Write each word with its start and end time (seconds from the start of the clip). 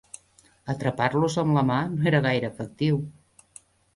Atrapar-los 0.73 1.35
amb 1.41 1.57
la 1.59 1.63
mà 1.71 1.77
no 1.91 2.09
era 2.13 2.23
gaire 2.27 2.51
efectiu. 2.53 2.99